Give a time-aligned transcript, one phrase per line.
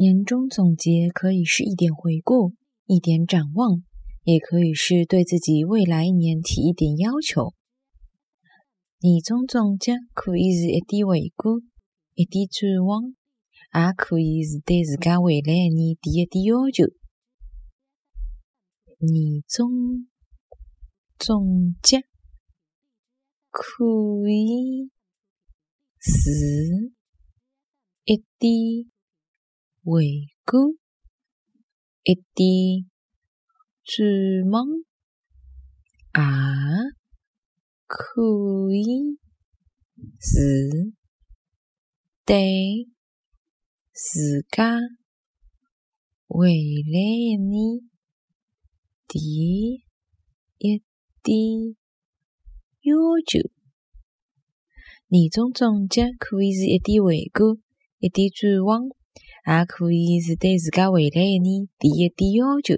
[0.00, 2.54] 年终总结可以是一点回顾、
[2.86, 3.82] 一点展望，
[4.22, 7.52] 也可以是对自己未来一年提一点要求。
[9.00, 11.62] 年终总结可以是一点回顾、
[12.14, 13.12] 一点展望，
[13.74, 16.84] 也可以是对自家未来一年提一点要求。
[19.00, 20.06] 年终
[21.18, 22.02] 总结
[23.50, 23.84] 可
[24.28, 24.92] 以
[25.98, 26.92] 是
[28.04, 28.92] 一点。
[29.90, 30.04] 回
[30.44, 30.76] 顾
[32.02, 32.90] 一点
[33.84, 34.66] 展望，
[36.12, 36.20] 也
[37.86, 38.20] 可
[38.74, 39.16] 以
[40.20, 40.92] 是
[42.26, 42.86] 对
[43.94, 44.78] 自家
[46.26, 47.80] 未来一年
[49.06, 49.86] 提
[50.58, 50.82] 一
[51.22, 51.76] 点
[52.82, 52.94] 要
[53.26, 53.38] 求。
[55.06, 57.62] 年终总结可以是一点回顾，
[58.00, 58.97] 一点展望。
[59.48, 62.74] 也可以是对自家未来一年提一点要求。